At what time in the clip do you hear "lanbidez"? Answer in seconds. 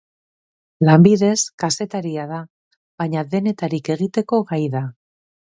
0.87-1.35